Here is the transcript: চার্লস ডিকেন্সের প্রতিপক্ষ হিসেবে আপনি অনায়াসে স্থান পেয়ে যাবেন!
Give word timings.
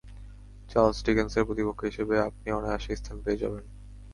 চার্লস 0.69 0.99
ডিকেন্সের 1.05 1.47
প্রতিপক্ষ 1.47 1.79
হিসেবে 1.83 2.15
আপনি 2.19 2.47
অনায়াসে 2.51 2.91
স্থান 2.95 3.17
পেয়ে 3.23 3.41
যাবেন! 3.43 3.63